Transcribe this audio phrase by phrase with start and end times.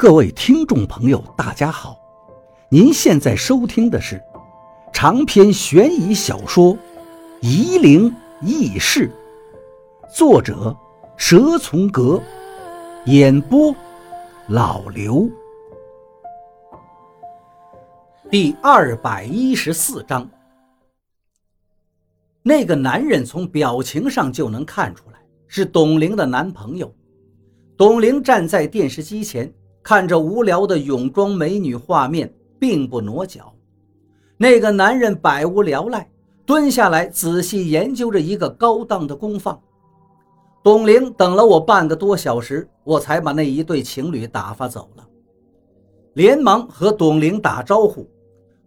[0.00, 1.94] 各位听众朋友，大家好！
[2.70, 4.18] 您现在收听的是
[4.94, 6.74] 长篇悬疑小说
[7.42, 8.10] 《夷陵
[8.40, 9.12] 轶事》，
[10.16, 10.74] 作者
[11.18, 12.18] 蛇从阁，
[13.04, 13.76] 演播
[14.48, 15.28] 老刘。
[18.30, 20.26] 第二百一十四章，
[22.42, 26.90] 那个男人从表情上就能看出来是董玲的男朋友。
[27.76, 29.52] 董玲站在电视机前。
[29.82, 33.52] 看着无聊的泳装美女画面，并不挪脚。
[34.36, 36.08] 那个男人百无聊赖，
[36.46, 39.60] 蹲下来仔细研究着一个高档的功放。
[40.62, 45.06] 董玲等了我半个多小时，我才把那一对情侣打发走了，
[46.14, 48.06] 连忙和董玲打招呼。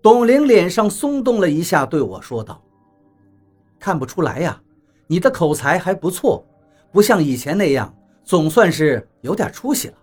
[0.00, 2.60] 董玲脸上松动了一下，对我说道
[3.78, 4.60] ：“看不出来呀，
[5.06, 6.44] 你的口才还不错，
[6.90, 7.94] 不像以前那样，
[8.24, 9.94] 总算是有点出息了。”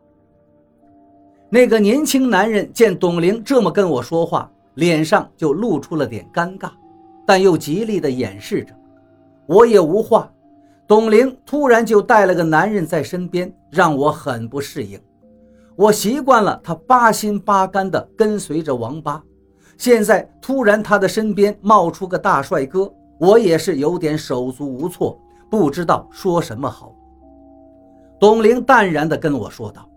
[1.52, 6.70] 那个年轻男人见董玲这么跟我说话，脸上就露出了点尴尬，
[7.26, 8.74] 但又极力的掩饰着。
[9.48, 10.32] 我也无话。
[10.88, 15.00] 董玲突然就带了个男人在身边，让我很不适应。
[15.76, 19.20] 我习惯了他八心八肝的跟随着王八，
[19.76, 26.94] 现在突然他的身边冒出个大帅哥，我也是有点手足无措，不知道说什么好。
[28.20, 29.89] 董玲淡然地跟我说道。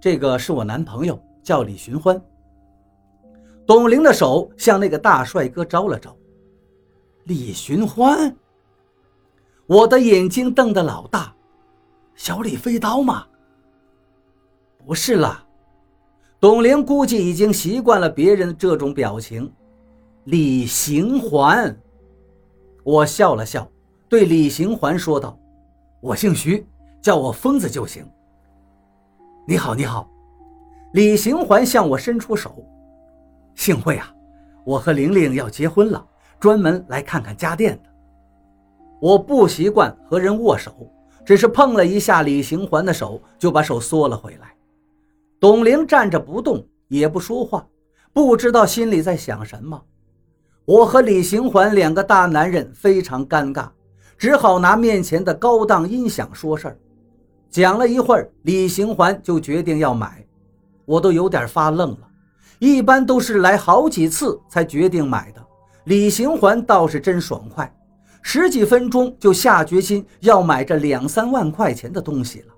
[0.00, 2.20] 这个是我男朋友，叫李寻欢。
[3.66, 6.16] 董玲的手向那个大帅哥招了招。
[7.24, 8.34] 李寻欢，
[9.66, 11.32] 我的眼睛瞪得老大。
[12.14, 13.26] 小李飞刀吗？
[14.86, 15.44] 不是啦。
[16.40, 19.52] 董玲估计已经习惯了别人这种表情。
[20.24, 21.78] 李行环，
[22.82, 23.70] 我笑了笑，
[24.08, 25.38] 对李行环说道
[26.00, 26.66] ：“我姓徐，
[27.02, 28.04] 叫我疯子就行。”
[29.50, 30.08] 你好，你好，
[30.92, 32.64] 李行环向我伸出手。
[33.56, 34.08] 幸会啊，
[34.64, 36.06] 我和玲玲要结婚了，
[36.38, 37.90] 专门来看看家电的。
[39.00, 40.88] 我不习惯和人握手，
[41.24, 44.54] 只是碰了一下李行环的手，就把手缩了回来。
[45.40, 47.66] 董玲站着不动，也不说话，
[48.12, 49.82] 不知道心里在想什么。
[50.64, 53.68] 我和李行环两个大男人非常尴尬，
[54.16, 56.78] 只好拿面前的高档音响说事儿。
[57.50, 60.24] 讲了一会儿，李行环就决定要买，
[60.84, 62.08] 我都有点发愣了。
[62.60, 65.44] 一般都是来好几次才决定买的，
[65.84, 67.74] 李行环倒是真爽快，
[68.22, 72.54] 十几分钟就下决心要买这两三万块钱的东西了。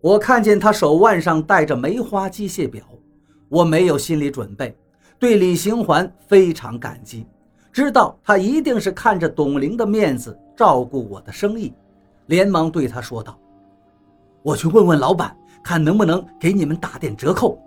[0.00, 2.84] 我看见他手腕上戴着梅花机械表，
[3.48, 4.76] 我没有心理准备，
[5.18, 7.26] 对李行环非常感激，
[7.72, 11.72] 知道他一定是看着董玲的面子照顾我的生意，
[12.26, 13.36] 连忙对他说道。
[14.46, 17.58] 我去问问老板，看能不能给你们打点折扣。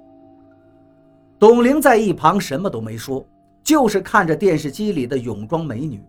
[1.38, 3.26] 董玲在一旁什么都没说，
[3.62, 6.02] 就是看着电视机里的泳装美女。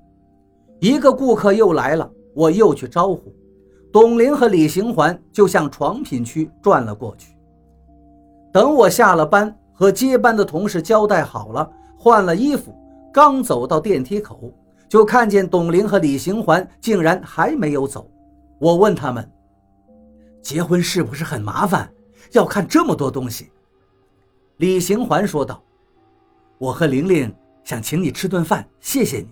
[0.78, 3.34] 一个顾客又来了，我又去招呼，
[3.92, 7.34] 董玲和李行环就向床品区转了过去。
[8.52, 12.72] 等我下了班，和接班的同事交代好了，换了衣服，
[13.12, 14.54] 刚走到电梯口，
[14.88, 18.08] 就看见董玲和李行环竟然还没有走。
[18.60, 19.28] 我问他们。
[20.42, 21.92] 结婚是不是很麻烦？
[22.32, 23.50] 要看这么多东西。
[24.58, 25.62] 李行环说道
[26.58, 27.34] ：“我和玲玲
[27.64, 29.28] 想请你吃顿饭，谢谢你。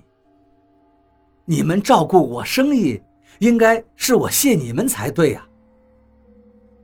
[1.45, 3.01] 你们照顾我生意，
[3.39, 5.47] 应该是我谢你们才对呀。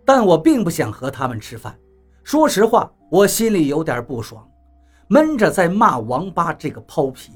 [0.05, 1.77] 但我并不想和他们吃饭。
[2.23, 4.47] 说实话，我心里有点不爽，
[5.09, 7.33] 闷着在骂王八这个抛皮。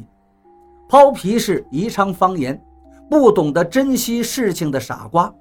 [0.88, 2.62] 抛皮是宜昌方言，
[3.10, 5.34] 不懂得珍惜事情的傻瓜。”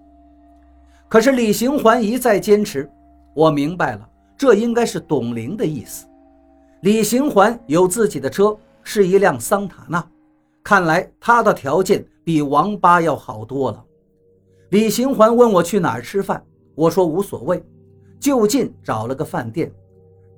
[1.10, 2.90] 可是李行环一再坚持，
[3.34, 6.06] 我明白了，这应该是董玲的意思。
[6.82, 10.06] 李行环有自己的车，是一辆桑塔纳，
[10.64, 13.84] 看来他的条件比王八要好多了。
[14.72, 16.44] 李行环问我去哪儿吃饭，
[16.76, 17.64] 我说无所谓，
[18.20, 19.72] 就近找了个饭店。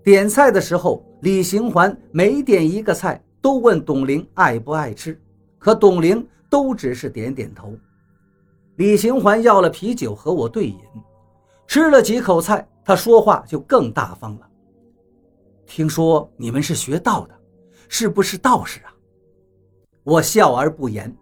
[0.04, 5.20] 点菜的时候，李行环每点一个菜都问董玲爱不爱吃，
[5.58, 7.74] 可董玲都只是点点头。
[8.80, 10.80] 李行环要了啤酒和我对饮，
[11.68, 14.50] 吃了几口菜，他说话就更大方了。
[15.66, 17.36] 听说你们是学道的，
[17.90, 18.94] 是不是道士啊？
[20.02, 21.14] 我笑而不言。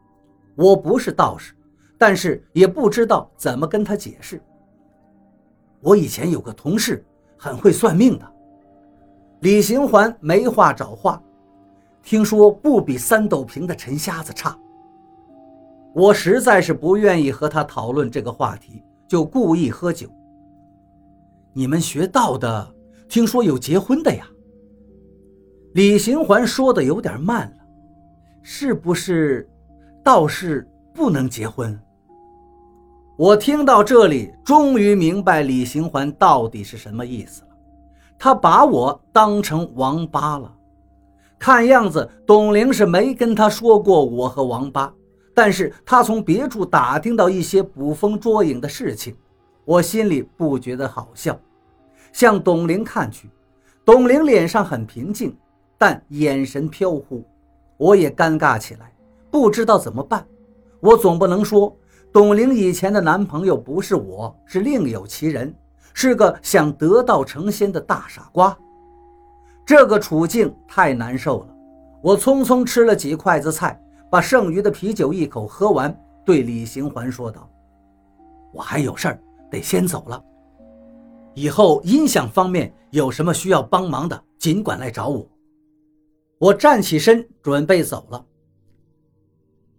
[0.56, 1.56] 我不是道士，
[1.98, 4.40] 但是也不知道怎么跟他解释。
[5.82, 7.04] 我以前有个同事
[7.40, 8.34] 很会算命的。
[9.40, 11.20] 李行环没话找话，
[12.04, 14.56] 听说不比三斗瓶的陈瞎子差。
[15.98, 20.08] 我实在是不愿意和他讨论这个话题，就故意喝酒。
[21.54, 22.72] 你们学道的，
[23.10, 24.28] 听说有结婚的呀？
[25.74, 27.58] 李行环说的有点慢了，
[28.44, 29.50] 是不是
[30.04, 31.76] 道士不能结婚？
[33.18, 37.48] 我听到这里，终于明白李行环到底是什么意思了。
[38.20, 40.54] 他把我当成王八了。
[41.40, 44.94] 看样子，董玲是没跟他说过我和王八，
[45.38, 49.16] 但是他从别处打听到一些捕风捉影的事情，
[49.66, 51.40] 我心里不觉得好笑。
[52.12, 53.30] 向董玲看去，
[53.86, 55.38] 董玲脸上很平静，
[55.78, 57.24] 但眼神飘忽，
[57.78, 58.92] 我也尴尬起来，
[59.30, 60.26] 不知道怎么办。
[60.80, 61.72] 我总不能说。
[62.12, 65.54] 董玲以前的男朋友不是我，是另有其人，
[65.94, 68.58] 是个想得道成仙的大傻瓜。
[69.64, 71.56] 这个处境太难受了。
[72.02, 75.96] 我匆匆吃了几筷子菜，把剩余的啤酒一口喝完，
[76.26, 77.50] 对李行环说道
[78.54, 79.22] ：“我还有事儿，
[79.52, 80.24] 得先走了。
[81.34, 85.28] 以后音响方面有什么需要帮忙的，尽管来找我。”
[86.40, 88.26] 我站起身准备走了。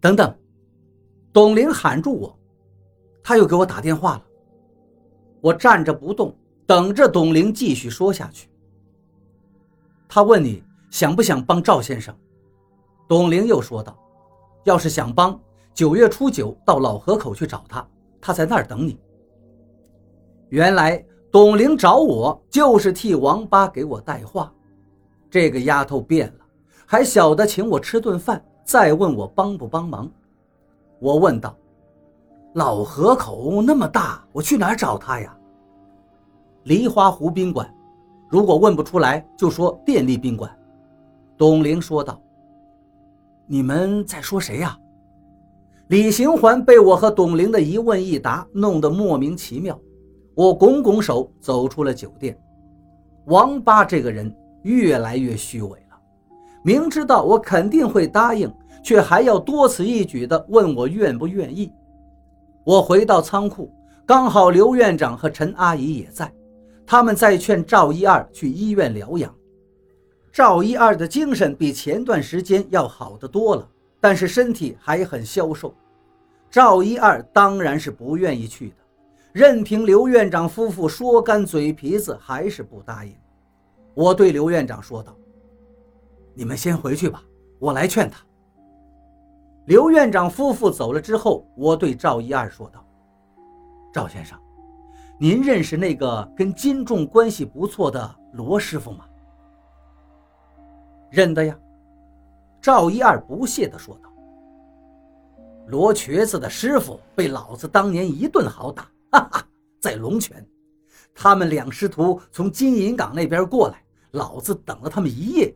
[0.00, 0.34] 等等。
[1.30, 2.38] 董玲喊住我，
[3.22, 4.24] 他又给我打电话了。
[5.40, 6.34] 我站着不动，
[6.66, 8.48] 等着董玲继续说下去。
[10.08, 12.12] 他问你想不想帮赵先生？
[13.06, 13.96] 董玲又说道
[14.68, 15.40] ：“要是想帮，
[15.72, 17.84] 九月初九到老河口去找他，
[18.20, 19.00] 他在那儿等你。”
[20.50, 24.52] 原来董玲找我就是替王八给我带话。
[25.30, 26.44] 这个丫头变了，
[26.84, 30.10] 还晓得请我吃顿饭，再问我帮不帮忙。
[30.98, 31.56] 我问道
[32.52, 35.34] ：“老河口那么大，我去哪儿找他呀？”
[36.64, 37.74] 梨花湖宾馆。
[38.28, 40.50] 如果问不出来，就说电力宾馆。
[41.38, 42.20] 董玲说道
[43.48, 44.78] ：“你们在说谁呀？”
[45.88, 49.76] 李行环被我和董玲的一问一答弄得莫名其妙。
[50.34, 52.38] 我拱拱手走出了酒店。
[53.24, 55.98] 王八这个人越来越虚伪了，
[56.62, 58.48] 明知道我肯定会答应。
[58.80, 61.70] 却还要多此一举地问我愿不愿意。
[62.64, 63.70] 我回到仓库，
[64.06, 66.32] 刚好刘院长和陈阿姨也在，
[66.86, 69.34] 他们在劝赵一二去医院疗养。
[70.38, 73.68] 赵一二的精神比前段时间要好得多了，
[74.00, 75.74] 但是身体还很消瘦。
[76.48, 78.76] 赵一二当然是不愿意去的，
[79.32, 83.12] 任凭刘院长夫妇说干嘴皮子，还是不答应。
[83.94, 85.12] 我对刘院长说道
[86.34, 87.20] ：“你们先回去吧，
[87.58, 88.20] 我来劝他。”
[89.66, 92.86] 刘院长夫妇走了之后，我对赵一二说道
[93.92, 94.38] ：“赵先生，
[95.18, 99.04] 您认识那个跟金仲关系不错的罗师傅吗
[101.10, 101.58] ？”“认得呀。”
[102.60, 104.10] 赵一二不屑地说道。
[105.68, 109.48] “罗瘸子的师傅被老子当年一顿好打，哈哈，
[109.80, 110.46] 在龙泉。
[111.14, 113.82] 他们两师徒从金银港那边过来，
[114.12, 115.54] 老子等了他们一夜。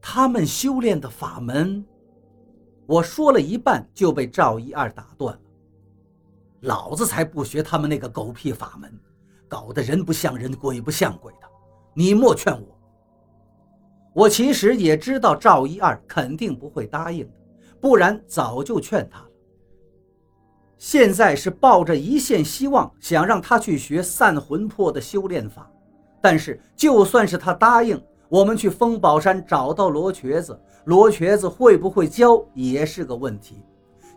[0.00, 1.84] 他们修炼的法门……”
[2.84, 5.40] 我说了一半就被赵一二打断了。
[6.62, 8.92] 老子才不学他们那个狗屁法门，
[9.48, 11.48] 搞得人不像人，鬼不像鬼的。
[11.94, 12.78] 你莫劝我。
[14.14, 17.32] 我其实也知道赵一二肯定不会答应的，
[17.80, 19.28] 不然早就劝他了。
[20.76, 25.70] 现在是抱着一线希望，想让他去学散魂魄的修炼法。
[26.20, 30.60] 但是就算是他答应，我们去风宝山找到罗瘸子。
[30.86, 33.64] 罗瘸子会不会教也是个问题，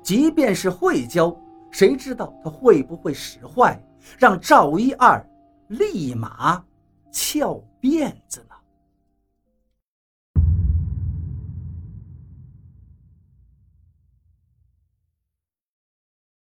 [0.01, 1.35] 即便是会教，
[1.69, 3.79] 谁知道他会不会使坏，
[4.17, 5.23] 让赵一二
[5.67, 6.63] 立马
[7.11, 8.54] 翘辫子呢？